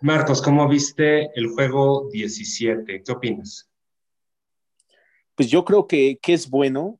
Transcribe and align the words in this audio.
Marcos, 0.00 0.42
¿cómo 0.42 0.68
viste 0.68 1.30
el 1.34 1.48
juego 1.48 2.08
17? 2.10 3.02
¿Qué 3.02 3.12
opinas? 3.12 3.70
Pues 5.34 5.48
yo 5.50 5.64
creo 5.64 5.86
que, 5.86 6.18
es 6.26 6.50
bueno. 6.50 6.98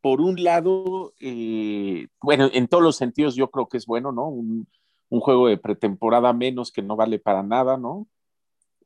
Por 0.00 0.20
un 0.20 0.42
lado, 0.42 1.14
eh, 1.20 2.08
bueno, 2.20 2.50
en 2.52 2.66
todos 2.66 2.82
los 2.82 2.96
sentidos 2.96 3.36
yo 3.36 3.50
creo 3.50 3.68
que 3.68 3.76
es 3.76 3.86
bueno, 3.86 4.10
¿no? 4.10 4.28
Un, 4.28 4.66
juego 5.08 5.46
de 5.46 5.58
pretemporada 5.58 6.32
menos 6.32 6.72
que 6.72 6.80
no 6.82 6.96
vale 6.96 7.18
para 7.18 7.42
nada, 7.42 7.76
¿no? 7.76 8.08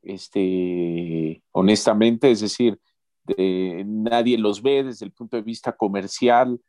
Este, 0.03 1.41
honestamente, 1.51 2.29
es 2.29 2.41
decir, 2.41 2.79
nadie 3.37 4.37
los 4.37 4.61
ve 4.61 4.83
desde 4.83 5.05
el 5.05 5.13
punto 5.13 5.37
de 5.37 5.43
vista 5.43 5.71
comercial, 5.71 6.59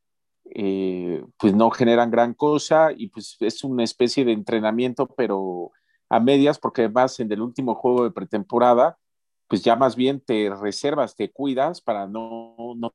eh, 0.55 1.23
pues 1.37 1.55
no 1.55 1.71
generan 1.71 2.11
gran 2.11 2.35
cosa 2.35 2.91
y 2.97 3.09
pues 3.09 3.37
es 3.41 3.65
una 3.65 3.85
especie 3.85 4.25
de 4.25 4.33
entrenamiento, 4.33 5.07
pero 5.09 5.73
a 6.09 6.21
medias, 6.21 6.59
porque 6.59 6.83
además 6.83 7.19
en 7.21 7.31
el 7.33 7.41
último 7.41 7.75
juego 7.75 8.05
de 8.05 8.11
pretemporada, 8.11 8.99
pues 9.47 9.63
ya 9.63 9.77
más 9.77 9.97
bien 9.97 10.21
te 10.21 10.51
reservas, 10.51 11.17
te 11.17 11.31
cuidas 11.31 11.81
para 11.81 12.07
no, 12.07 12.55
no 12.77 12.93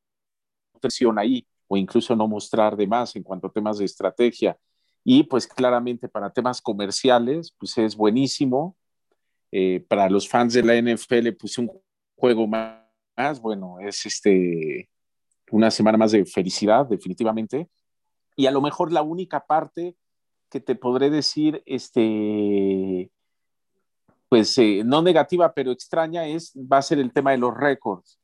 presión 0.80 1.17
ahí 1.17 1.45
o 1.67 1.77
incluso 1.77 2.16
no 2.16 2.27
mostrar 2.27 2.76
de 2.76 2.88
más 2.88 3.16
en 3.16 3.23
cuanto 3.23 3.48
a 3.48 3.52
temas 3.52 3.77
de 3.77 3.86
estrategia. 3.86 4.58
Y 5.03 5.23
pues 5.23 5.48
claramente 5.48 6.08
para 6.08 6.30
temas 6.30 6.62
comerciales, 6.62 7.53
pues 7.58 7.77
es 7.77 7.95
buenísimo. 7.95 8.77
Eh, 9.52 9.86
para 9.88 10.09
los 10.09 10.27
fans 10.27 10.53
de 10.53 10.64
la 10.64 10.75
NFL, 10.75 11.34
pues 11.39 11.58
un 11.58 11.72
juego 12.16 12.48
más, 12.48 13.39
bueno, 13.41 13.80
es 13.80 14.05
este, 14.05 14.89
una 15.52 15.70
semana 15.70 15.98
más 15.98 16.11
de 16.11 16.25
felicidad, 16.25 16.86
definitivamente. 16.86 17.70
Y 18.36 18.45
a 18.45 18.52
lo 18.52 18.61
mejor 18.61 18.91
la 18.91 19.02
única 19.02 19.45
parte 19.45 19.95
que 20.53 20.59
te 20.59 20.75
podré 20.75 21.09
decir, 21.09 21.63
este, 21.66 23.11
pues 24.30 24.55
eh, 24.59 24.84
no 24.85 25.02
negativa, 25.02 25.52
pero 25.52 25.72
extraña, 25.72 26.27
es, 26.27 26.53
va 26.55 26.77
a 26.77 26.83
ser 26.83 27.00
el 27.00 27.11
tema 27.11 27.31
de 27.31 27.39
los 27.39 27.58
récords, 27.58 28.19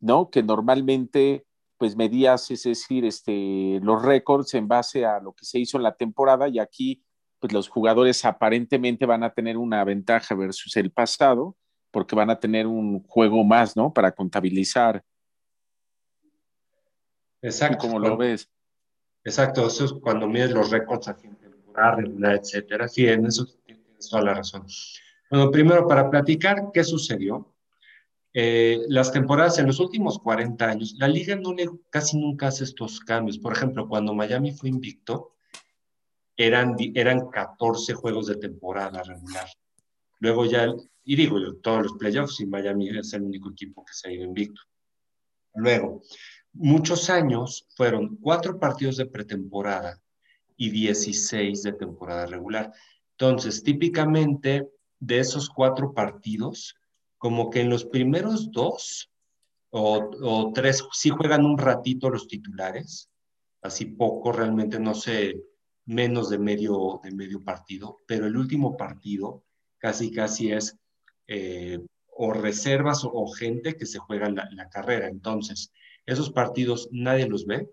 ¿no? 0.00 0.30
Que 0.30 0.42
normalmente, 0.42 1.46
pues 1.78 1.94
medías, 1.94 2.50
es 2.50 2.64
decir, 2.64 3.04
este, 3.04 3.78
los 3.84 4.02
récords 4.02 4.52
en 4.54 4.66
base 4.66 5.06
a 5.06 5.20
lo 5.20 5.32
que 5.32 5.44
se 5.44 5.60
hizo 5.60 5.76
en 5.76 5.84
la 5.84 5.94
temporada 5.94 6.48
y 6.48 6.58
aquí, 6.58 7.04
pues 7.38 7.52
los 7.52 7.68
jugadores 7.68 8.24
aparentemente 8.24 9.06
van 9.06 9.22
a 9.22 9.32
tener 9.32 9.58
una 9.58 9.84
ventaja 9.84 10.34
versus 10.34 10.76
el 10.76 10.90
pasado, 10.90 11.56
porque 11.92 12.16
van 12.16 12.30
a 12.30 12.40
tener 12.40 12.66
un 12.66 13.04
juego 13.04 13.44
más, 13.44 13.76
¿no? 13.76 13.92
Para 13.92 14.10
contabilizar. 14.10 15.04
Exacto. 17.42 17.78
¿Cómo 17.78 18.00
lo 18.00 18.16
ves? 18.16 18.50
Exacto, 19.24 19.66
eso 19.66 19.84
es 19.84 19.92
cuando 19.92 20.26
mides 20.26 20.50
los 20.50 20.70
récords 20.70 21.08
a 21.08 21.14
fin 21.14 21.36
temporada, 21.36 21.96
regular, 21.96 22.36
etcétera. 22.36 22.88
Sí, 22.88 23.06
en 23.06 23.26
eso 23.26 23.46
tienes 23.64 24.08
toda 24.10 24.22
la 24.22 24.34
razón. 24.34 24.66
Bueno, 25.30 25.50
primero, 25.50 25.86
para 25.86 26.10
platicar 26.10 26.70
qué 26.72 26.84
sucedió. 26.84 27.48
Eh, 28.34 28.80
las 28.88 29.12
temporadas 29.12 29.58
en 29.58 29.66
los 29.66 29.78
últimos 29.78 30.18
40 30.18 30.66
años, 30.66 30.94
la 30.98 31.06
liga 31.06 31.36
no 31.36 31.52
le, 31.52 31.68
casi 31.90 32.18
nunca 32.18 32.48
hace 32.48 32.64
estos 32.64 33.00
cambios. 33.00 33.38
Por 33.38 33.52
ejemplo, 33.52 33.88
cuando 33.88 34.14
Miami 34.14 34.52
fue 34.52 34.70
invicto, 34.70 35.36
eran, 36.36 36.76
eran 36.94 37.28
14 37.30 37.94
juegos 37.94 38.26
de 38.26 38.36
temporada 38.36 39.02
regular. 39.02 39.46
Luego 40.18 40.46
ya, 40.46 40.66
y 41.04 41.16
digo, 41.16 41.38
todos 41.62 41.82
los 41.82 41.92
playoffs, 41.94 42.40
y 42.40 42.46
Miami 42.46 42.88
es 42.88 43.12
el 43.12 43.22
único 43.22 43.50
equipo 43.50 43.84
que 43.84 43.92
se 43.92 44.08
ha 44.08 44.12
ido 44.12 44.24
invicto. 44.24 44.62
Luego, 45.54 46.02
muchos 46.52 47.10
años 47.10 47.66
fueron 47.76 48.16
cuatro 48.16 48.58
partidos 48.58 48.96
de 48.96 49.06
pretemporada 49.06 50.00
y 50.56 50.70
16 50.70 51.62
de 51.62 51.72
temporada 51.72 52.26
regular. 52.26 52.72
Entonces, 53.12 53.62
típicamente 53.62 54.68
de 55.00 55.18
esos 55.18 55.48
cuatro 55.48 55.92
partidos, 55.92 56.76
como 57.18 57.50
que 57.50 57.60
en 57.60 57.70
los 57.70 57.84
primeros 57.84 58.50
dos 58.50 59.10
o, 59.70 60.52
tres 60.54 60.84
sí 60.92 61.10
juegan 61.10 61.46
un 61.46 61.56
ratito 61.56 62.10
los 62.10 62.28
titulares, 62.28 63.08
así 63.62 63.86
poco, 63.86 64.32
realmente 64.32 64.78
no 64.78 64.94
sé, 64.94 65.42
menos 65.86 66.28
de 66.30 66.38
medio, 66.38 67.00
de 67.02 67.10
medio 67.10 67.42
partido, 67.42 67.98
pero 68.06 68.26
el 68.26 68.36
último 68.36 68.76
partido 68.76 69.44
casi 69.78 70.12
casi 70.12 70.52
es 70.52 70.76
eh, 71.26 71.78
o 72.14 72.32
reservas 72.32 73.02
o, 73.04 73.26
gente 73.28 73.76
que 73.76 73.86
se 73.86 73.98
juega 73.98 74.28
la, 74.28 74.48
la 74.52 74.68
carrera. 74.68 75.08
Entonces, 75.08 75.72
esos 76.06 76.30
partidos 76.30 76.88
nadie 76.90 77.28
los 77.28 77.46
ve. 77.46 77.68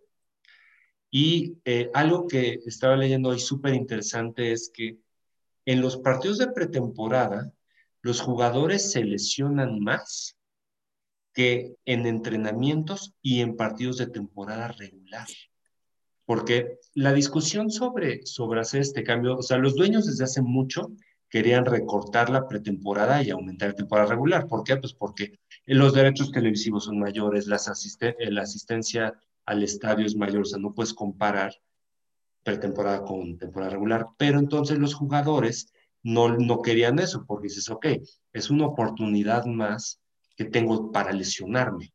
Y 1.11 1.57
eh, 1.65 1.89
algo 1.93 2.27
que 2.27 2.59
estaba 2.65 2.95
leyendo 2.95 3.29
hoy 3.29 3.39
súper 3.39 3.73
interesante 3.73 4.51
es 4.51 4.71
que 4.73 4.97
en 5.65 5.81
los 5.81 5.97
partidos 5.97 6.37
de 6.37 6.51
pretemporada, 6.51 7.51
los 8.01 8.21
jugadores 8.21 8.91
se 8.91 9.03
lesionan 9.03 9.79
más 9.79 10.37
que 11.33 11.75
en 11.85 12.05
entrenamientos 12.05 13.13
y 13.21 13.41
en 13.41 13.55
partidos 13.55 13.97
de 13.97 14.07
temporada 14.07 14.69
regular. 14.69 15.27
Porque 16.25 16.79
la 16.93 17.13
discusión 17.13 17.71
sobre, 17.71 18.25
sobre 18.25 18.61
hacer 18.61 18.81
este 18.81 19.03
cambio, 19.03 19.37
o 19.37 19.41
sea, 19.41 19.57
los 19.57 19.75
dueños 19.75 20.05
desde 20.05 20.23
hace 20.23 20.41
mucho 20.41 20.91
querían 21.29 21.65
recortar 21.65 22.29
la 22.29 22.47
pretemporada 22.47 23.21
y 23.23 23.29
aumentar 23.29 23.69
la 23.69 23.75
temporada 23.75 24.09
regular. 24.09 24.47
¿Por 24.47 24.63
qué? 24.63 24.77
Pues 24.77 24.93
porque 24.93 25.39
los 25.75 25.93
derechos 25.93 26.31
televisivos 26.31 26.85
son 26.85 26.99
mayores, 26.99 27.45
eh, 27.45 28.31
la 28.31 28.41
asistencia 28.41 29.13
al 29.45 29.63
estadio 29.63 30.05
es 30.05 30.15
mayor, 30.15 30.41
o 30.41 30.45
sea, 30.45 30.59
no 30.59 30.73
puedes 30.73 30.93
comparar 30.93 31.53
pretemporada 32.43 33.03
con 33.03 33.37
temporada 33.37 33.71
regular, 33.71 34.07
pero 34.17 34.39
entonces 34.39 34.79
los 34.79 34.95
jugadores 34.95 35.71
no, 36.01 36.29
no 36.37 36.61
querían 36.61 36.97
eso, 36.99 37.23
porque 37.27 37.49
dices, 37.49 37.69
ok, 37.69 37.85
es 38.33 38.49
una 38.49 38.65
oportunidad 38.65 39.45
más 39.45 40.01
que 40.35 40.45
tengo 40.45 40.91
para 40.91 41.11
lesionarme. 41.11 41.93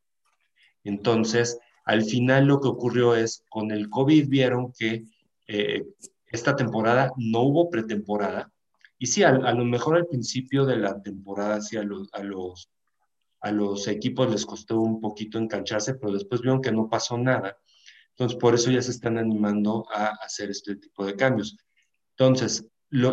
Entonces, 0.84 1.58
al 1.84 2.04
final 2.04 2.46
lo 2.46 2.60
que 2.60 2.68
ocurrió 2.68 3.14
es, 3.14 3.42
con 3.48 3.70
el 3.72 3.88
COVID 3.88 4.28
vieron 4.28 4.72
que 4.72 5.04
eh, 5.48 5.84
esta 6.26 6.54
temporada 6.54 7.12
no 7.16 7.40
hubo 7.42 7.70
pretemporada, 7.70 8.52
y 8.98 9.06
sí, 9.06 9.22
a, 9.24 9.32
lo 9.32 9.64
mejor 9.64 9.96
al 9.96 10.06
principio 10.06 10.64
de 10.64 10.76
la 10.76 11.02
temporada, 11.02 11.60
sí, 11.60 11.76
a 11.76 11.82
los 11.82 12.70
a 13.44 13.52
los 13.52 13.86
equipos 13.88 14.30
les 14.30 14.46
costó 14.46 14.80
un 14.80 15.00
poquito 15.00 15.38
engancharse, 15.38 15.94
pero 15.94 16.14
después 16.14 16.40
vieron 16.40 16.62
que 16.62 16.72
no 16.72 16.88
pasó 16.88 17.18
nada. 17.18 17.58
Entonces, 18.10 18.38
por 18.38 18.54
eso 18.54 18.70
ya 18.70 18.80
se 18.80 18.90
están 18.90 19.18
animando 19.18 19.86
a 19.92 20.06
hacer 20.24 20.50
este 20.50 20.76
tipo 20.76 21.04
de 21.04 21.14
cambios. 21.14 21.58
Entonces, 22.16 22.66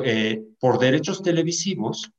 eh, 0.06 0.42
por 0.58 0.80
derechos 0.80 1.22
televisivos, 1.22 2.14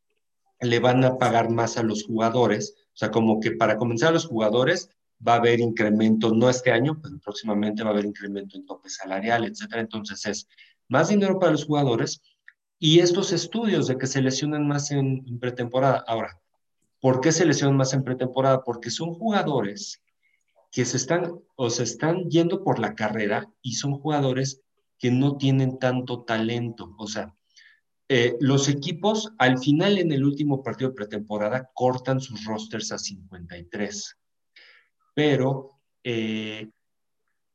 le 0.61 0.78
van 0.78 1.03
a 1.05 1.17
pagar 1.17 1.49
más 1.49 1.78
a 1.78 1.83
los 1.83 2.05
jugadores. 2.05 2.75
O 2.89 2.97
sea, 2.97 3.11
como 3.11 3.41
que 3.41 3.53
para 3.53 3.78
comenzar 3.78 4.12
los 4.12 4.27
jugadores 4.27 4.91
va 5.27 5.34
a 5.34 5.37
haber 5.37 5.61
incremento, 5.61 6.34
no 6.34 6.50
este 6.50 6.71
año, 6.71 7.00
pero 7.03 7.19
próximamente 7.19 7.83
va 7.83 7.91
a 7.91 7.93
haber 7.94 8.05
incremento 8.05 8.59
en 8.59 8.67
tope 8.67 8.91
salarial, 8.91 9.44
etcétera. 9.44 9.81
Entonces, 9.81 10.27
es 10.27 10.49
más 10.87 11.09
dinero 11.09 11.39
para 11.39 11.53
los 11.53 11.65
jugadores 11.65 12.21
y 12.79 12.99
estos 12.99 13.33
estudios 13.33 13.87
de 13.87 13.97
que 13.97 14.06
se 14.06 14.21
lesionan 14.21 14.69
más 14.69 14.91
en 14.91 15.39
pretemporada. 15.39 16.05
Ahora, 16.06 16.43
¿Por 17.03 17.21
qué 17.21 17.33
se 17.33 17.45
lesionan 17.45 17.77
más 17.77 17.93
en 17.95 18.05
pretemporada? 18.05 18.63
Porque 18.63 18.89
son 18.89 19.13
jugadores 19.13 20.05
que 20.71 20.85
se 20.85 20.97
están 20.97 21.33
o 21.57 21.69
se 21.69 21.83
están 21.83 22.31
yendo 22.31 22.63
por 22.63 22.79
la 22.79 22.95
carrera 22.95 23.53
y 23.61 23.75
son 23.75 23.99
jugadores 23.99 24.63
que 25.01 25.11
no 25.11 25.37
tienen 25.37 25.81
tanto 25.81 26.23
talento. 26.23 26.95
O 26.99 27.09
sea, 27.09 27.35
eh, 28.09 28.37
los 28.39 28.69
equipos 28.69 29.33
al 29.39 29.59
final 29.59 29.99
en 29.99 30.12
el 30.12 30.25
último 30.25 30.62
partido 30.62 30.91
de 30.91 30.95
pretemporada 30.95 31.73
cortan 31.75 32.21
sus 32.21 32.45
rosters 32.45 32.93
a 32.93 32.99
53. 32.99 34.17
Pero 35.12 35.81
eh, 36.05 36.71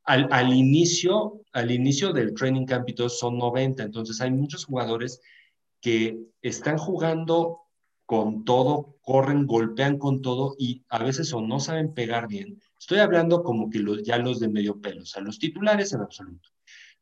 al, 0.03 0.28
al, 0.30 0.53
inicio, 0.53 1.40
al 1.53 1.72
inicio 1.72 2.12
del 2.12 2.34
training 2.34 2.66
camp 2.66 2.90
son 3.07 3.38
90. 3.38 3.81
Entonces 3.81 4.19
hay 4.19 4.31
muchos 4.31 4.66
jugadores 4.66 5.21
que 5.80 6.19
están 6.42 6.77
jugando 6.77 7.67
con 8.07 8.45
todo, 8.45 8.95
corren, 9.01 9.45
golpean 9.45 9.98
con 10.00 10.21
todo 10.21 10.56
y 10.57 10.86
a 10.88 11.04
veces 11.04 11.33
o 11.33 11.42
no 11.42 11.59
saben 11.59 11.94
pegar 11.94 12.30
bien. 12.30 12.62
Estoy 12.80 13.00
hablando 13.00 13.44
como 13.44 13.69
que 13.69 13.80
los, 13.80 14.01
ya 14.01 14.18
los 14.18 14.39
de 14.39 14.48
medio 14.48 14.80
pelo, 14.80 15.04
o 15.04 15.06
sea, 15.06 15.21
los 15.21 15.39
titulares 15.39 15.92
en 15.92 16.00
absoluto. 16.00 16.50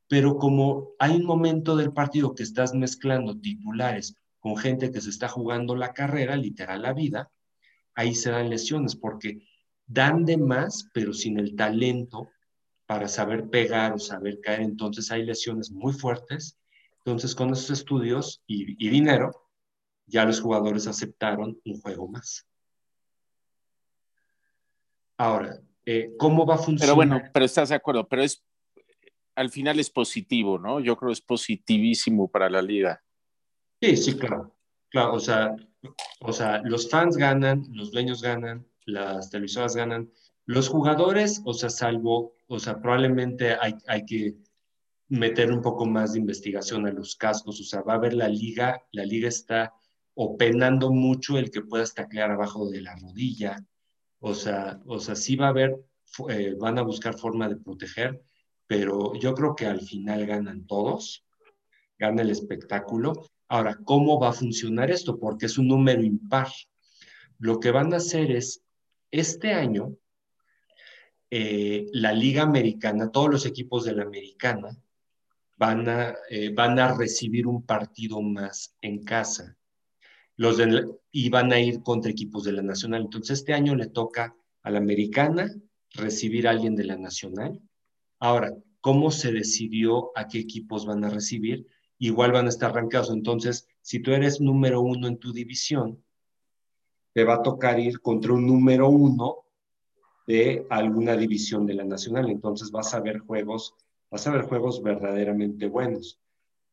Pero 0.08 0.38
como 0.38 0.94
hay 0.98 1.16
un 1.16 1.26
momento 1.26 1.76
del 1.76 1.94
partido 1.94 2.34
que 2.34 2.42
estás 2.42 2.74
mezclando 2.74 3.40
titulares 3.40 4.16
con 4.40 4.58
gente 4.58 4.92
que 4.92 5.00
se 5.00 5.12
está 5.12 5.28
jugando 5.28 5.76
la 5.76 5.94
carrera, 5.94 6.36
literal 6.36 6.82
la 6.82 6.94
vida, 6.94 7.32
ahí 7.94 8.16
se 8.16 8.32
dan 8.32 8.50
lesiones 8.50 8.96
porque 8.96 9.48
dan 9.86 10.26
de 10.26 10.38
más, 10.38 10.90
pero 10.92 11.14
sin 11.14 11.38
el 11.38 11.56
talento 11.56 12.30
para 12.88 13.08
saber 13.08 13.52
pegar 13.52 13.94
o 13.94 14.00
saber 14.00 14.40
caer. 14.42 14.62
Entonces 14.62 15.12
hay 15.12 15.24
lesiones 15.24 15.70
muy 15.70 15.94
fuertes. 15.94 16.58
Entonces 17.06 17.36
con 17.36 17.52
esos 17.52 17.70
estudios 17.70 18.42
y, 18.48 18.84
y 18.84 18.90
dinero, 18.90 19.45
ya 20.06 20.26
los 20.26 20.42
jugadores 20.42 20.88
aceptaron 20.88 21.60
un 21.64 21.82
juego 21.82 22.08
más. 22.08 22.48
Ahora, 25.18 25.60
eh, 25.86 26.14
¿cómo 26.18 26.46
va 26.46 26.56
a 26.56 26.58
funcionar? 26.58 26.82
Pero 26.82 26.96
bueno, 26.96 27.22
pero 27.34 27.46
estás 27.46 27.70
de 27.70 27.76
acuerdo, 27.76 28.08
pero 28.08 28.22
es 28.24 28.44
al 29.36 29.50
final 29.50 29.80
es 29.80 29.90
positivo, 29.90 30.58
¿no? 30.58 30.80
Yo 30.80 30.96
creo 30.96 31.10
que 31.10 31.14
es 31.14 31.22
positivísimo 31.22 32.30
para 32.30 32.50
la 32.50 32.62
liga. 32.62 33.04
Sí, 33.82 33.98
sí, 33.98 34.18
claro. 34.18 34.56
Claro, 34.90 35.14
o 35.14 35.20
sea, 35.20 35.56
o 36.22 36.32
sea, 36.32 36.62
los 36.64 36.90
fans 36.90 37.18
ganan, 37.18 37.66
los 37.74 37.92
dueños 37.92 38.22
ganan, 38.22 38.66
las 38.86 39.30
televisoras 39.30 39.76
ganan, 39.76 40.10
los 40.46 40.70
jugadores, 40.70 41.42
o 41.44 41.54
sea, 41.54 41.70
salvo, 41.70 42.36
o 42.48 42.60
sea, 42.60 42.80
probablemente 42.80 43.58
hay, 43.60 43.76
hay 43.88 44.06
que 44.06 44.38
meter 45.10 45.52
un 45.52 45.62
poco 45.62 45.86
más 45.86 46.14
de 46.14 46.20
investigación 46.20 46.88
a 46.88 46.92
los 46.92 47.16
cascos, 47.16 47.60
o 47.60 47.64
sea, 47.64 47.82
va 47.82 47.94
a 47.94 47.98
haber 47.98 48.14
la 48.14 48.30
liga, 48.30 48.82
la 48.92 49.06
liga 49.06 49.28
está 49.28 49.74
openando 50.16 50.92
mucho 50.92 51.38
el 51.38 51.52
que 51.52 51.62
pueda 51.62 51.86
taclear 51.86 52.32
abajo 52.32 52.70
de 52.70 52.82
la 52.82 52.96
rodilla, 52.96 53.64
o 54.20 54.34
sea, 54.34 54.82
o 54.86 55.00
sea, 55.00 55.16
sí 55.16 55.36
va 55.36 55.48
a 55.48 55.50
haber, 55.50 55.78
eh, 56.30 56.56
van 56.58 56.80
a 56.80 56.84
buscar 56.84 57.18
forma 57.18 57.48
de 57.48 57.58
proteger, 57.58 58.24
pero 58.66 59.14
yo 59.16 59.34
creo 59.36 59.56
que 59.56 59.68
al 59.68 59.82
final 59.82 60.26
ganan 60.26 60.66
todos, 60.66 61.26
gana 62.00 62.22
el 62.22 62.32
espectáculo. 62.32 63.14
Ahora, 63.48 63.78
¿cómo 63.84 64.20
va 64.20 64.30
a 64.30 64.34
funcionar 64.34 64.90
esto? 64.90 65.20
Porque 65.20 65.46
es 65.46 65.58
un 65.58 65.68
número 65.68 66.02
impar. 66.02 66.48
Lo 67.38 67.60
que 67.60 67.72
van 67.72 67.94
a 67.94 67.98
hacer 67.98 68.32
es, 68.32 68.64
este 69.12 69.54
año, 69.54 69.96
eh, 71.30 71.86
la 71.92 72.14
Liga 72.14 72.44
Americana, 72.44 73.12
todos 73.12 73.30
los 73.30 73.46
equipos 73.46 73.86
de 73.86 73.96
la 73.96 74.04
Americana, 74.04 74.76
van 75.58 75.88
a, 75.88 76.16
eh, 76.30 76.54
van 76.54 76.80
a 76.80 76.96
recibir 76.96 77.48
un 77.48 77.64
partido 77.66 78.22
más 78.22 78.76
en 78.82 79.04
casa. 79.04 79.56
Los 80.38 80.58
y 81.12 81.30
van 81.30 81.54
a 81.54 81.60
ir 81.60 81.82
contra 81.82 82.12
equipos 82.12 82.44
de 82.44 82.52
la 82.52 82.62
Nacional. 82.62 83.04
Entonces, 83.04 83.40
este 83.40 83.54
año 83.54 83.76
le 83.76 83.88
toca 83.88 84.36
a 84.64 84.72
la 84.72 84.80
Americana 84.80 85.54
recibir 85.92 86.48
a 86.48 86.52
alguien 86.52 86.76
de 86.76 86.84
la 86.84 86.98
Nacional. 86.98 87.60
Ahora, 88.20 88.54
¿cómo 88.82 89.12
se 89.12 89.32
decidió 89.32 90.12
a 90.18 90.28
qué 90.28 90.40
equipos 90.40 90.86
van 90.86 91.04
a 91.06 91.10
recibir? 91.10 91.68
Igual 92.00 92.32
van 92.32 92.48
a 92.48 92.50
estar 92.50 92.72
arrancados. 92.72 93.12
Entonces, 93.12 93.68
si 93.82 94.00
tú 94.00 94.12
eres 94.12 94.42
número 94.42 94.82
uno 94.82 95.08
en 95.08 95.18
tu 95.18 95.32
división, 95.32 96.04
te 97.14 97.24
va 97.24 97.36
a 97.36 97.44
tocar 97.44 97.80
ir 97.80 98.02
contra 98.02 98.34
un 98.34 98.46
número 98.46 98.90
uno 98.90 99.46
de 100.28 100.66
alguna 100.70 101.16
división 101.16 101.66
de 101.66 101.76
la 101.76 101.86
Nacional. 101.86 102.30
Entonces, 102.30 102.72
vas 102.72 102.94
a 102.94 103.00
ver 103.00 103.20
juegos 103.20 103.76
vas 104.16 104.28
a 104.28 104.32
ver 104.32 104.44
juegos 104.44 104.82
verdaderamente 104.82 105.68
buenos. 105.68 106.22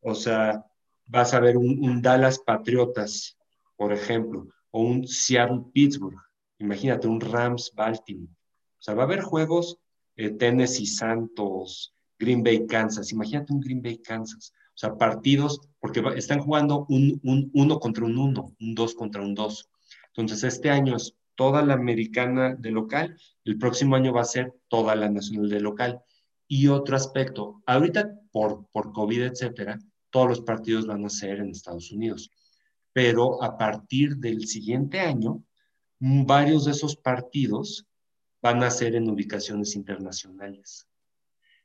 O 0.00 0.14
sea, 0.14 0.64
vas 1.06 1.34
a 1.34 1.40
ver 1.40 1.56
un, 1.56 2.00
Dallas 2.00 2.38
Patriotas, 2.38 3.36
por 3.82 3.92
ejemplo, 3.92 4.46
o 4.70 4.80
un 4.80 5.08
Seattle 5.08 5.64
Pittsburgh. 5.72 6.16
Imagínate, 6.60 7.08
un 7.08 7.20
Rams 7.20 7.72
Baltimore. 7.74 8.32
O 8.32 8.78
sea, 8.78 8.94
va 8.94 9.02
a 9.02 9.06
haber 9.06 9.22
juegos 9.22 9.76
eh, 10.14 10.30
Tennessee 10.30 10.86
Santos, 10.86 11.92
Green 12.16 12.44
Bay 12.44 12.64
Kansas. 12.64 13.10
Imagínate 13.10 13.52
un 13.52 13.58
Green 13.58 13.82
Bay 13.82 13.98
Kansas. 13.98 14.52
O 14.68 14.76
sea, 14.76 14.96
partidos, 14.96 15.60
porque 15.80 16.00
están 16.14 16.38
jugando 16.38 16.86
un, 16.90 17.18
un 17.24 17.50
uno 17.54 17.80
contra 17.80 18.04
un 18.04 18.18
uno, 18.18 18.54
un 18.60 18.74
dos 18.76 18.94
contra 18.94 19.20
un 19.20 19.34
dos. 19.34 19.68
Entonces, 20.14 20.44
este 20.44 20.70
año 20.70 20.94
es 20.94 21.16
toda 21.34 21.62
la 21.62 21.74
americana 21.74 22.54
de 22.54 22.70
local, 22.70 23.16
el 23.44 23.58
próximo 23.58 23.96
año 23.96 24.12
va 24.12 24.20
a 24.20 24.26
ser 24.26 24.54
toda 24.68 24.94
la 24.94 25.10
nacional 25.10 25.48
de 25.48 25.58
local. 25.58 26.00
Y 26.46 26.68
otro 26.68 26.94
aspecto, 26.94 27.60
ahorita 27.66 28.14
por, 28.30 28.64
por 28.70 28.92
COVID, 28.92 29.22
etcétera, 29.22 29.76
todos 30.10 30.28
los 30.28 30.40
partidos 30.42 30.86
van 30.86 31.04
a 31.04 31.10
ser 31.10 31.40
en 31.40 31.50
Estados 31.50 31.90
Unidos. 31.90 32.30
Pero 32.92 33.42
a 33.42 33.56
partir 33.56 34.16
del 34.16 34.46
siguiente 34.46 35.00
año, 35.00 35.42
varios 35.98 36.64
de 36.64 36.72
esos 36.72 36.96
partidos 36.96 37.86
van 38.42 38.62
a 38.62 38.70
ser 38.70 38.96
en 38.96 39.08
ubicaciones 39.08 39.76
internacionales. 39.76 40.88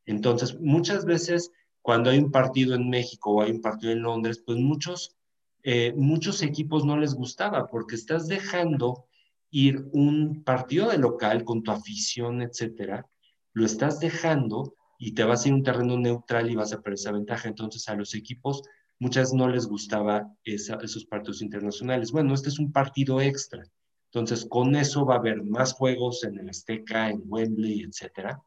Entonces, 0.05 0.59
muchas 0.59 1.05
veces 1.05 1.51
cuando 1.81 2.09
hay 2.09 2.19
un 2.19 2.31
partido 2.31 2.75
en 2.75 2.89
México 2.89 3.31
o 3.31 3.41
hay 3.41 3.51
un 3.51 3.61
partido 3.61 3.93
en 3.93 4.01
Londres, 4.01 4.43
pues 4.45 4.57
muchos, 4.57 5.15
eh, 5.63 5.93
muchos 5.95 6.41
equipos 6.41 6.85
no 6.85 6.97
les 6.97 7.13
gustaba 7.13 7.67
porque 7.67 7.95
estás 7.95 8.27
dejando 8.27 9.05
ir 9.51 9.87
un 9.93 10.43
partido 10.43 10.89
de 10.89 10.97
local 10.97 11.43
con 11.43 11.63
tu 11.63 11.71
afición, 11.71 12.41
etcétera, 12.41 13.07
lo 13.53 13.65
estás 13.65 13.99
dejando 13.99 14.75
y 14.99 15.13
te 15.13 15.23
vas 15.23 15.45
a 15.45 15.47
ir 15.47 15.53
a 15.53 15.57
un 15.57 15.63
terreno 15.63 15.97
neutral 15.97 16.51
y 16.51 16.55
vas 16.55 16.73
a 16.73 16.81
perder 16.81 16.95
esa 16.95 17.11
ventaja. 17.11 17.47
Entonces 17.47 17.87
a 17.87 17.95
los 17.95 18.13
equipos 18.15 18.63
muchas 18.99 19.33
no 19.33 19.47
les 19.47 19.67
gustaba 19.67 20.31
esos 20.43 21.05
partidos 21.05 21.41
internacionales. 21.41 22.11
Bueno, 22.11 22.33
este 22.33 22.49
es 22.49 22.59
un 22.59 22.71
partido 22.71 23.21
extra. 23.21 23.63
Entonces 24.11 24.45
con 24.49 24.75
eso 24.75 25.05
va 25.05 25.15
a 25.15 25.19
haber 25.19 25.43
más 25.43 25.73
juegos 25.73 26.23
en 26.23 26.39
el 26.39 26.49
Azteca, 26.49 27.09
en 27.09 27.21
Wembley, 27.25 27.81
etcétera. 27.81 28.41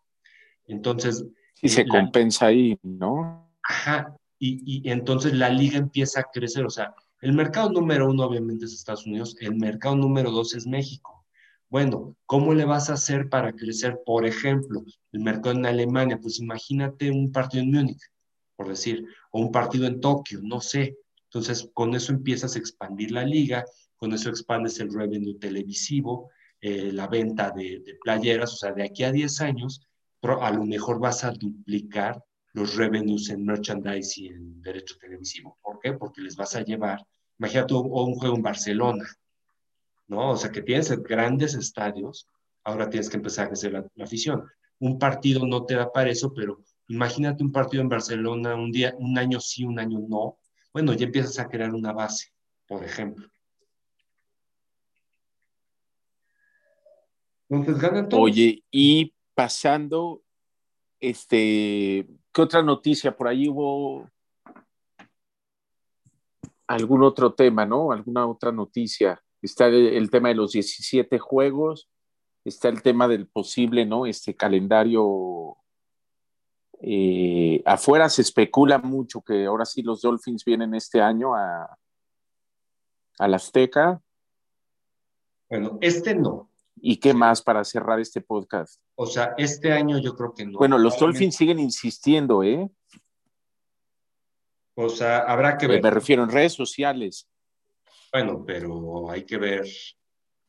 Entonces... 0.66 1.24
Y 1.62 1.68
se 1.68 1.86
compensa 1.86 2.46
ahí, 2.46 2.78
¿no? 2.82 3.52
Ajá. 3.62 4.16
Y, 4.38 4.82
y 4.86 4.90
entonces 4.90 5.34
la 5.34 5.50
liga 5.50 5.76
empieza 5.76 6.20
a 6.20 6.30
crecer. 6.32 6.64
O 6.64 6.70
sea, 6.70 6.94
el 7.20 7.34
mercado 7.34 7.70
número 7.70 8.08
uno 8.10 8.24
obviamente 8.24 8.64
es 8.64 8.72
Estados 8.72 9.06
Unidos, 9.06 9.36
el 9.40 9.56
mercado 9.56 9.94
número 9.96 10.30
dos 10.30 10.54
es 10.54 10.66
México. 10.66 11.26
Bueno, 11.68 12.16
¿cómo 12.26 12.54
le 12.54 12.64
vas 12.64 12.90
a 12.90 12.94
hacer 12.94 13.28
para 13.28 13.52
crecer, 13.52 14.00
por 14.04 14.26
ejemplo, 14.26 14.82
el 15.12 15.20
mercado 15.20 15.52
en 15.52 15.66
Alemania? 15.66 16.18
Pues 16.20 16.40
imagínate 16.40 17.10
un 17.10 17.30
partido 17.30 17.62
en 17.62 17.70
Múnich, 17.70 18.02
por 18.56 18.68
decir, 18.68 19.06
o 19.30 19.40
un 19.40 19.52
partido 19.52 19.86
en 19.86 20.00
Tokio, 20.00 20.40
no 20.42 20.60
sé. 20.60 20.96
Entonces, 21.24 21.70
con 21.74 21.94
eso 21.94 22.12
empiezas 22.12 22.54
a 22.54 22.58
expandir 22.58 23.12
la 23.12 23.24
liga, 23.24 23.64
con 23.96 24.12
eso 24.12 24.30
expandes 24.30 24.80
el 24.80 24.92
revenue 24.92 25.38
televisivo, 25.38 26.30
eh, 26.60 26.92
la 26.92 27.06
venta 27.06 27.50
de, 27.50 27.82
playeras, 28.02 28.52
o 28.52 28.56
sea, 28.56 28.72
de 28.72 28.84
aquí 28.84 29.04
a 29.04 29.12
10 29.12 29.40
años, 29.40 29.80
a 30.22 30.50
lo 30.50 30.64
mejor 30.64 31.00
vas 31.00 31.24
a 31.24 31.30
duplicar 31.30 32.22
los 32.52 32.76
revenues 32.76 33.30
en 33.30 33.44
merchandise 33.44 34.20
y 34.20 34.26
en 34.28 34.60
derecho 34.60 34.96
televisivo. 35.00 35.58
¿Por 35.62 35.78
qué? 35.80 35.92
Porque 35.92 36.20
les 36.20 36.36
vas 36.36 36.56
a 36.56 36.62
llevar, 36.62 37.06
imagínate 37.38 37.74
un 37.74 38.14
juego 38.14 38.36
en 38.36 38.42
Barcelona, 38.42 39.06
¿no? 40.08 40.30
O 40.30 40.36
sea, 40.36 40.50
que 40.50 40.62
tienes 40.62 40.90
grandes 41.02 41.54
estadios, 41.54 42.26
ahora 42.64 42.90
tienes 42.90 43.08
que 43.08 43.16
empezar 43.16 43.46
a 43.46 43.48
crecer 43.48 43.72
la, 43.72 44.04
afición. 44.04 44.44
Un 44.78 44.98
partido 44.98 45.46
no 45.46 45.64
te 45.64 45.74
da 45.74 45.90
para 45.92 46.10
eso, 46.10 46.32
pero 46.34 46.62
imagínate 46.90 47.42
un 47.42 47.52
partido 47.52 47.82
en 47.82 47.88
Barcelona, 47.88 48.54
un 48.54 48.70
día, 48.70 48.94
un 48.98 49.16
año 49.16 49.40
sí, 49.40 49.64
un 49.64 49.78
año 49.78 50.00
no. 50.08 50.38
Bueno, 50.72 50.92
ya 50.92 51.06
empiezas 51.06 51.38
a 51.38 51.48
crear 51.48 51.74
una 51.74 51.92
base, 51.92 52.32
por 52.66 52.84
ejemplo. 52.84 53.28
Oye, 58.12 58.62
y 58.70 59.12
pasando, 59.34 60.22
este, 61.00 62.06
¿qué 62.32 62.42
otra 62.42 62.62
noticia? 62.62 63.16
Por 63.16 63.26
ahí 63.26 63.48
hubo 63.48 64.08
algún 66.68 67.02
otro 67.02 67.34
tema, 67.34 67.66
¿no? 67.66 67.90
¿Alguna 67.90 68.26
otra 68.26 68.52
noticia? 68.52 69.20
está 69.42 69.68
el, 69.68 70.10
tema 70.10 70.28
de 70.28 70.34
los 70.34 70.52
17 70.52 71.18
juegos, 71.18 71.88
está 72.44 72.68
el 72.68 72.82
tema 72.82 73.08
del 73.08 73.26
posible, 73.26 73.86
¿no? 73.86 74.06
Este 74.06 74.34
calendario. 74.34 75.56
Eh, 76.82 77.62
afuera 77.66 78.08
se 78.08 78.22
especula 78.22 78.78
mucho 78.78 79.20
que 79.20 79.44
ahora 79.44 79.64
sí 79.64 79.82
los 79.82 80.00
Dolphins 80.00 80.44
vienen 80.44 80.74
este 80.74 81.00
año 81.00 81.34
a, 81.34 81.76
a 83.18 83.28
la 83.28 83.36
Azteca. 83.36 84.00
Bueno, 85.48 85.78
este 85.80 86.14
no. 86.14 86.50
¿Y 86.76 86.96
qué 86.96 87.12
más 87.12 87.42
para 87.42 87.64
cerrar 87.64 88.00
este 88.00 88.22
podcast? 88.22 88.80
O 88.94 89.04
sea, 89.04 89.34
este 89.36 89.72
año 89.72 89.98
yo 89.98 90.14
creo 90.16 90.34
que 90.34 90.46
no. 90.46 90.58
Bueno, 90.58 90.78
los 90.78 90.98
Dolphins 90.98 91.36
siguen 91.36 91.58
insistiendo, 91.58 92.42
¿eh? 92.42 92.70
O 94.74 94.88
sea, 94.88 95.18
habrá 95.18 95.58
que 95.58 95.66
ver. 95.66 95.82
Me 95.82 95.90
refiero 95.90 96.22
en 96.22 96.30
redes 96.30 96.54
sociales. 96.54 97.28
Bueno, 98.12 98.42
pero 98.46 99.10
hay 99.10 99.24
que 99.24 99.36
ver. 99.36 99.66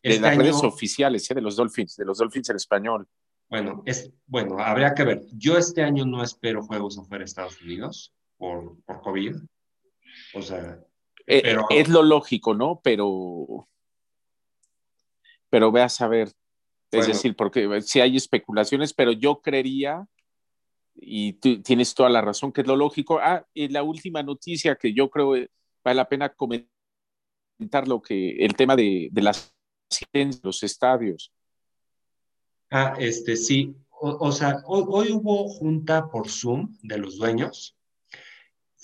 de 0.02 0.20
las 0.20 0.38
redes 0.38 0.64
oficiales, 0.64 1.30
¿eh? 1.30 1.34
de 1.34 1.42
los 1.42 1.58
Dolphins, 1.58 1.98
de 1.98 2.06
los 2.06 2.18
Dolphins 2.18 2.50
en 2.50 2.56
español. 2.56 3.08
Bueno, 3.52 3.84
es, 3.86 4.10
bueno, 4.28 4.60
habría 4.60 4.94
que 4.96 5.04
ver. 5.04 5.24
Yo 5.34 5.58
este 5.58 5.84
año 5.84 6.06
no 6.06 6.24
espero 6.24 6.64
juegos 6.64 6.98
afuera 6.98 7.20
de 7.20 7.26
Estados 7.26 7.62
Unidos 7.62 8.14
por, 8.38 8.82
por 8.86 9.02
COVID. 9.02 9.36
O 10.34 10.42
sea, 10.42 10.80
eh, 11.28 11.42
pero... 11.44 11.66
es 11.70 11.90
lo 11.90 12.02
lógico, 12.02 12.54
¿no? 12.54 12.80
Pero, 12.82 13.68
pero 15.50 15.70
ve 15.70 15.82
a 15.82 15.90
saber. 15.90 16.32
Es 16.92 17.08
decir, 17.08 17.36
porque 17.36 17.82
si 17.82 18.00
hay 18.00 18.16
especulaciones, 18.16 18.94
pero 18.94 19.12
yo 19.12 19.42
creería, 19.42 20.08
y 20.96 21.34
tú 21.34 21.62
tienes 21.62 21.94
toda 21.94 22.10
la 22.10 22.22
razón, 22.22 22.54
que 22.54 22.62
es 22.62 22.68
lo 22.68 22.78
lógico. 22.78 23.20
Ah, 23.22 23.46
y 23.54 23.68
la 23.68 23.84
última 23.84 24.24
noticia 24.24 24.78
que 24.78 24.94
yo 24.94 25.10
creo 25.10 25.32
vale 25.84 25.96
la 25.96 26.08
pena 26.08 26.30
comentar 26.30 27.86
lo 27.86 28.02
que 28.02 28.46
el 28.46 28.56
tema 28.56 28.78
de, 28.78 29.10
de 29.12 29.22
las 29.22 29.54
los 30.42 30.64
estadios. 30.64 31.34
Ah, 32.72 32.96
este 32.98 33.36
sí. 33.36 33.76
O, 34.04 34.32
sea, 34.32 34.64
hoy, 34.66 35.12
hubo 35.12 35.48
junta 35.48 36.10
por 36.10 36.28
Zoom 36.28 36.76
de 36.82 36.98
los 36.98 37.18
dueños. 37.18 37.76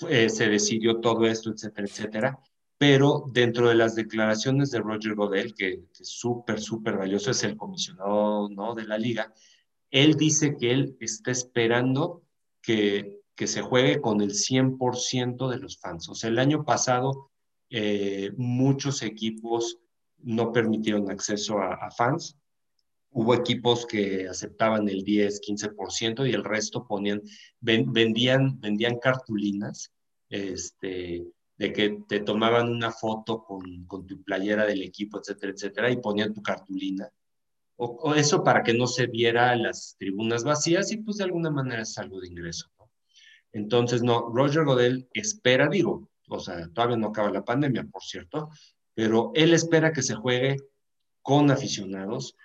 Eh, 0.08 0.29
se 0.29 0.48
decidió 0.48 1.00
todo 1.00 1.25
esto, 1.25 1.50
etcétera, 1.50 1.88
etcétera. 1.88 2.39
Pero 2.77 3.24
dentro 3.32 3.70
de 3.70 3.75
las 3.75 3.96
declaraciones 3.96 4.70
de 4.70 4.79
Roger 4.79 5.15
Godel, 5.15 5.56
que, 5.56 5.86
es 6.00 6.08
súper, 6.08 6.62
súper 6.62 6.98
valioso, 6.98 7.32
es 7.32 7.44
el 7.44 7.58
comisionado 7.58 8.50
¿no? 8.50 8.75
de 8.75 8.86
la 8.86 9.00
liga, 9.00 9.34
él 9.89 10.13
dice 10.13 10.56
que 10.56 10.72
él 10.72 10.98
está 11.00 11.32
esperando 11.32 12.22
que, 12.62 13.22
que 13.36 13.48
se 13.48 13.62
juegue 13.62 14.01
con 14.01 14.22
el 14.22 14.32
100% 14.34 15.50
de 15.50 15.58
los 15.58 15.79
fans. 15.79 16.10
O 16.10 16.13
sea, 16.13 16.29
el 16.29 16.38
año 16.38 16.63
pasado 16.63 17.32
eh, 17.70 18.32
muchos 18.38 19.01
equipos 19.01 19.79
no 20.20 20.51
permitieron 20.51 21.12
acceso 21.12 21.60
a, 21.60 21.91
fans. 21.91 22.38
Hubo 23.19 23.33
equipos 23.33 23.88
que 23.88 24.27
aceptaban 24.27 24.88
el 24.88 25.03
10, 25.03 25.41
15% 25.41 26.29
y 26.29 26.33
el 26.33 26.43
resto 26.43 26.86
ponían, 26.86 27.24
vendían, 27.59 28.59
vendían 28.59 29.00
cartulinas 29.00 29.91
este, 30.29 31.25
de 31.57 31.74
que 31.74 31.97
te 32.07 32.19
tomaban 32.19 32.69
una 32.69 32.91
foto 32.91 33.43
con, 33.43 33.86
con, 33.86 34.05
tu 34.05 34.21
playera 34.21 34.67
del 34.67 34.83
equipo, 34.83 35.17
etcétera, 35.17 35.51
etcétera, 35.51 35.89
y 35.89 35.97
ponían 35.97 36.31
tu 36.31 36.43
cartulina. 36.43 37.09
O, 37.77 38.13
eso 38.13 38.43
para 38.43 38.62
que 38.62 38.75
no 38.75 38.86
se 38.86 39.07
viera 39.07 39.55
las 39.55 39.95
tribunas 39.97 40.43
vacías 40.43 40.91
y 40.91 40.97
pues 40.97 41.17
de 41.17 41.24
alguna 41.24 41.50
manera 41.50 41.81
es 41.81 41.97
algo 41.97 42.19
de 42.19 42.27
ingreso. 42.27 42.69
Entonces, 43.51 44.03
no, 44.03 44.29
Roger 44.29 44.63
Godel 44.63 45.09
espera, 45.12 45.69
digo, 45.69 46.07
o 46.29 46.39
sea, 46.39 46.67
todavía 46.71 46.97
no 46.97 47.07
acaba 47.07 47.31
la 47.31 47.43
pandemia, 47.43 47.83
por 47.91 48.03
cierto, 48.03 48.51
pero 48.93 49.31
él 49.33 49.55
espera 49.55 49.91
que 49.91 50.03
se 50.03 50.13
juegue 50.13 50.57
con 51.24 51.50
aficionados. 51.50 52.36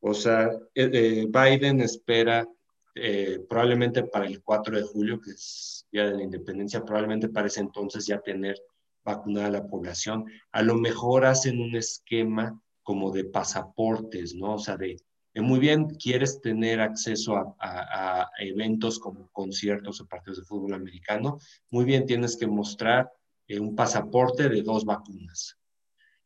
O 0.00 0.14
sea, 0.14 0.50
eh, 0.74 0.90
eh, 0.92 1.26
Biden 1.28 1.80
espera 1.80 2.46
eh, 2.94 3.40
probablemente 3.48 4.04
para 4.04 4.26
el 4.26 4.42
4 4.42 4.76
de 4.76 4.82
julio, 4.82 5.20
que 5.20 5.30
es 5.32 5.86
Día 5.90 6.06
de 6.06 6.16
la 6.16 6.22
Independencia, 6.22 6.84
probablemente 6.84 7.28
para 7.28 7.48
ese 7.48 7.60
entonces 7.60 8.06
ya 8.06 8.20
tener 8.20 8.56
vacunada 9.04 9.50
la 9.50 9.66
población. 9.66 10.26
A 10.52 10.62
lo 10.62 10.74
mejor 10.76 11.24
hacen 11.24 11.60
un 11.60 11.74
esquema 11.76 12.60
como 12.82 13.10
de 13.10 13.24
pasaportes, 13.24 14.34
¿no? 14.34 14.54
O 14.54 14.58
sea, 14.58 14.76
de, 14.76 14.96
muy 15.34 15.58
bien, 15.58 15.86
quieres 15.90 16.40
tener 16.40 16.80
acceso 16.80 17.56
a, 17.60 18.30
eventos 18.40 18.98
como 18.98 19.28
conciertos 19.30 20.00
o 20.00 20.06
partidos 20.06 20.38
de 20.38 20.44
fútbol 20.44 20.74
americano, 20.74 21.38
muy 21.70 21.84
bien, 21.84 22.06
tienes 22.06 22.36
que 22.36 22.46
mostrar 22.46 23.10
un 23.48 23.74
pasaporte 23.74 24.48
de 24.48 24.62
dos 24.62 24.84
vacunas. 24.84 25.56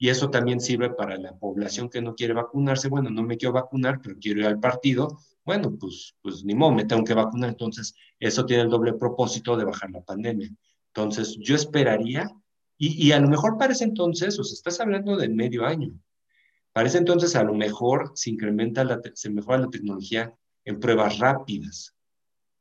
Y 0.03 0.09
eso 0.09 0.31
también 0.31 0.59
sirve 0.59 0.91
para 0.91 1.17
la 1.17 1.33
población 1.39 1.89
que 1.89 2.03
no 2.03 2.17
quiere 2.17 2.35
vacunarse. 2.35 2.89
Bueno, 2.89 3.09
no 3.09 3.23
me 3.23 3.37
quiero 3.37 3.53
vacunar, 3.53 4.01
pero 4.03 4.17
quiero 4.19 4.41
ir 4.41 4.47
al 4.47 4.59
partido 4.59 5.17
bueno, 5.45 5.77
pues, 5.79 6.15
pues 6.23 6.45
ni 6.45 6.55
modo, 6.55 6.73
me 6.73 6.85
tengo 6.85 7.05
que 7.05 7.15
vacunar. 7.15 7.51
Entonces, 7.51 7.95
eso 8.19 8.47
tiene 8.47 8.63
el 8.63 8.69
doble 8.69 8.95
propósito 8.95 9.57
de 9.57 9.65
bajar 9.65 9.91
la 9.91 10.01
pandemia. 10.01 10.51
Entonces, 10.89 11.37
yo 11.41 11.55
esperaría, 11.55 12.31
y, 12.79 13.09
y 13.09 13.13
a 13.13 13.21
lo 13.21 13.29
mejor 13.29 13.59
para 13.59 13.73
ese 13.73 13.85
entonces, 13.85 14.39
o 14.39 14.45
sea, 14.45 14.55
estás 14.55 14.81
hablando 14.81 15.17
de 15.17 15.29
medio 15.29 15.67
año, 15.67 15.93
para 16.73 16.89
ese 16.89 16.99
entonces 16.99 17.37
a 17.37 17.43
lo 17.43 17.55
mejor 17.55 18.13
se 18.15 18.31
incrementa, 18.31 18.85
la, 18.85 19.01
se 19.15 19.31
mejora 19.31 19.59
la 19.59 19.71
tecnología 19.71 20.35
en 20.65 20.81
pruebas 20.81 21.19
rápidas, 21.19 21.95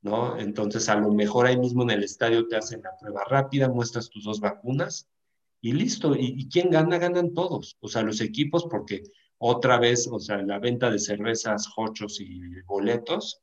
¿no? 0.02 0.38
Entonces, 0.38 0.90
a 0.90 0.96
lo 0.96 1.14
mejor 1.14 1.46
ahí 1.46 1.58
mismo 1.58 1.84
en 1.84 1.92
el 1.92 2.04
estadio 2.04 2.48
te 2.48 2.58
hacen 2.58 2.82
la 2.82 2.98
prueba 3.00 3.24
rápida, 3.28 3.70
muestras 3.70 4.10
tus 4.10 4.24
dos 4.24 4.40
vacunas 4.40 5.08
y 5.62 5.74
listo. 5.74 6.16
¿Y, 6.16 6.34
y 6.38 6.50
quién 6.50 6.70
gana? 6.70 6.98
Ganan 6.98 7.34
todos, 7.34 7.78
o 7.80 7.88
sea, 7.88 8.02
los 8.02 8.20
equipos, 8.22 8.66
porque 8.70 9.04
otra 9.38 9.80
vez, 9.80 10.08
o 10.12 10.20
sea, 10.20 10.42
la 10.42 10.60
venta 10.60 10.92
de 10.92 11.00
cervezas, 11.00 11.68
hochos 11.76 12.20
y 12.20 12.62
boletos, 12.62 13.42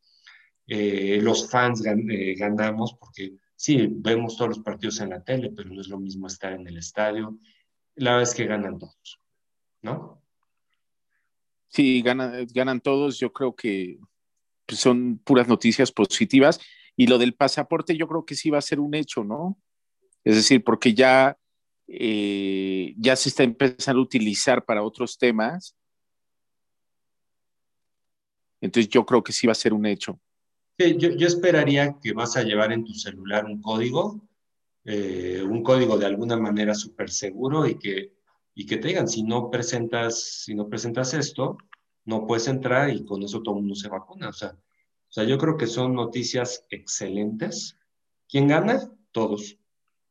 eh, 0.67 1.19
los 1.23 1.51
fans 1.51 1.83
eh, 1.85 2.35
ganamos 2.35 2.95
porque 3.01 3.33
sí, 3.57 3.89
vemos 3.91 4.37
todos 4.37 4.51
los 4.51 4.59
partidos 4.61 5.01
en 5.01 5.11
la 5.11 5.25
tele, 5.25 5.51
pero 5.57 5.71
no 5.71 5.81
es 5.81 5.89
lo 5.89 5.99
mismo 5.99 6.27
estar 6.27 6.53
en 6.53 6.67
el 6.67 6.77
estadio. 6.77 7.39
La 7.95 8.13
verdad 8.13 8.29
es 8.31 8.35
que 8.35 8.45
ganan 8.47 8.79
todos, 8.79 9.21
¿no? 9.83 10.23
Sí, 11.69 12.03
ganan, 12.03 12.47
ganan 12.55 12.81
todos. 12.81 13.19
Yo 13.19 13.33
creo 13.33 13.57
que 13.57 13.99
son 14.69 15.19
puras 15.19 15.49
noticias 15.49 15.91
positivas. 15.91 16.61
Y 16.97 17.07
lo 17.07 17.17
del 17.17 17.35
pasaporte 17.35 17.97
yo 17.97 18.07
creo 18.07 18.25
que 18.25 18.35
sí 18.35 18.51
va 18.51 18.59
a 18.59 18.63
ser 18.63 18.79
un 18.79 18.95
hecho, 18.95 19.25
¿no? 19.25 19.59
Es 20.23 20.37
decir, 20.37 20.63
porque 20.63 20.95
ya, 20.95 21.39
eh, 21.89 22.95
ya 22.99 23.17
se 23.17 23.31
está 23.31 23.43
empezando 23.43 24.01
a 24.01 24.05
utilizar 24.05 24.65
para 24.65 24.83
otros 24.83 25.19
temas 25.19 25.75
entonces 28.61 28.89
yo 28.91 29.05
creo 29.07 29.23
que 29.23 29.33
sí 29.33 29.47
va 29.47 29.53
a 29.53 29.57
ser 29.57 29.73
un 29.73 29.87
hecho. 29.87 30.21
Yo 30.79 31.27
esperaría 31.27 31.97
que 32.01 32.13
vas 32.13 32.37
a 32.37 32.43
llevar 32.43 32.73
en 32.73 32.85
tu 32.85 32.95
celular 32.95 33.45
un 33.47 33.61
código, 33.61 34.21
eh, 34.85 35.43
un 35.43 35.63
código 35.63 35.99
de 35.99 36.07
alguna 36.07 36.37
manera 36.37 36.75
súper 36.75 37.11
seguro 37.11 37.67
y 37.67 37.79
que, 37.79 38.15
y 38.55 38.65
que 38.65 38.77
te 38.77 38.89
digan, 38.89 39.09
si 39.09 39.25
no, 39.25 39.51
presentas, 39.51 40.23
si 40.45 40.55
no 40.55 40.69
presentas 40.69 41.15
esto, 41.15 41.59
no 42.05 42.27
puedes 42.27 42.47
entrar 42.47 42.91
y 42.91 43.05
con 43.05 43.23
eso 43.23 43.43
todo 43.43 43.57
el 43.57 43.63
mundo 43.63 43.75
se 43.75 43.89
vacuna. 43.89 44.29
O 44.29 44.33
sea, 44.33 44.51
o 44.51 45.11
sea, 45.11 45.25
yo 45.25 45.37
creo 45.37 45.57
que 45.57 45.67
son 45.67 45.95
noticias 45.95 46.65
excelentes. 46.71 47.77
¿Quién 48.29 48.47
gana? 48.47 48.93
Todos, 49.11 49.57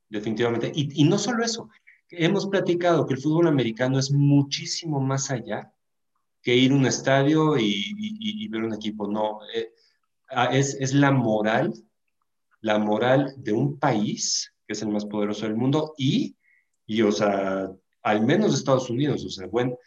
definitivamente. 0.10 0.72
Y, 0.74 1.04
no 1.04 1.18
solo 1.18 1.44
eso, 1.44 1.70
hemos 2.10 2.48
platicado 2.48 3.06
que 3.06 3.14
el 3.16 3.22
fútbol 3.22 3.48
americano 3.48 4.00
es 4.00 4.12
muchísimo 4.12 5.00
más 5.00 5.32
allá 5.32 5.72
que 6.42 6.56
ir 6.56 6.72
a 6.72 6.76
un 6.76 6.86
estadio 6.86 7.58
y, 7.58 8.48
ver 8.50 8.64
un 8.64 8.74
equipo. 8.74 9.08
No, 9.08 9.40
eh, 9.54 9.72
ah, 10.30 10.50
es, 10.52 10.76
es 10.80 10.94
la 10.94 11.12
moral, 11.12 11.74
la 12.62 12.80
moral 12.80 13.34
de 13.38 13.54
un 13.54 13.78
país, 13.80 14.54
que 14.66 14.74
es 14.74 14.82
el 14.82 14.90
más 14.90 15.06
poderoso 15.06 15.46
del 15.46 15.56
mundo, 15.56 15.94
y, 15.98 16.36
y 16.86 17.02
o 17.02 17.12
sea, 17.12 17.70
al 18.04 18.26
menos 18.26 18.54
Estados 18.54 18.90
Unidos, 18.90 19.26
o 19.26 19.30
sea, 19.30 19.48
bueno, 19.48 19.78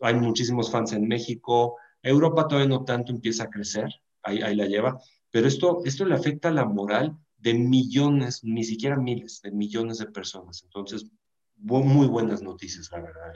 hay 0.00 0.14
muchísimos 0.14 0.70
fans 0.70 0.92
en 0.92 1.06
México, 1.06 1.76
Europa 2.02 2.46
todavía 2.46 2.68
no 2.68 2.84
tanto 2.84 3.12
empieza 3.12 3.44
a 3.44 3.50
crecer, 3.50 3.88
ahí, 4.22 4.40
ahí 4.42 4.54
la 4.56 4.66
lleva, 4.66 4.98
pero 5.30 5.46
esto, 5.46 5.82
esto 5.84 6.04
le 6.04 6.14
afecta 6.14 6.48
a 6.48 6.52
la 6.52 6.64
moral 6.64 7.16
de 7.38 7.54
millones, 7.54 8.44
ni 8.44 8.64
siquiera 8.64 8.96
miles, 8.96 9.40
de 9.42 9.50
millones 9.50 9.98
de 9.98 10.06
personas. 10.06 10.62
Entonces, 10.64 11.10
muy 11.56 12.06
buenas 12.06 12.42
noticias, 12.42 12.90
la 12.92 13.00
verdad. 13.00 13.32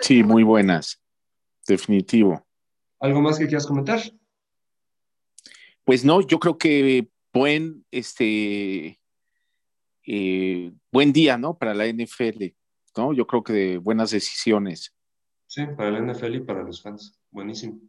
Sí, 0.00 0.22
muy 0.22 0.42
buenas 0.42 1.00
definitivo. 1.66 2.46
¿Algo 3.00 3.20
más 3.20 3.38
que 3.38 3.46
quieras 3.46 3.66
comentar? 3.66 4.00
Pues 5.84 6.04
no, 6.04 6.20
yo 6.20 6.38
creo 6.38 6.58
que 6.58 7.08
buen, 7.32 7.84
este, 7.90 8.98
eh, 10.06 10.72
buen 10.90 11.12
día, 11.12 11.36
¿no? 11.36 11.56
Para 11.56 11.74
la 11.74 11.86
NFL, 11.86 12.54
¿no? 12.96 13.12
Yo 13.12 13.26
creo 13.26 13.42
que 13.42 13.52
de 13.52 13.78
buenas 13.78 14.10
decisiones. 14.10 14.94
Sí, 15.46 15.62
para 15.76 15.90
la 15.90 16.00
NFL 16.00 16.36
y 16.36 16.40
para 16.40 16.62
los 16.62 16.82
fans. 16.82 17.18
Buenísimo. 17.30 17.80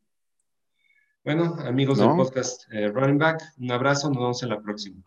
Bueno, 1.28 1.58
amigos 1.66 1.98
del 1.98 2.08
podcast 2.16 2.72
eh, 2.72 2.88
Running 2.88 3.18
Back, 3.18 3.44
un 3.60 3.70
abrazo, 3.70 4.08
nos 4.08 4.18
vemos 4.18 4.44
en 4.44 4.50
la 4.50 4.62
próxima. 4.62 5.04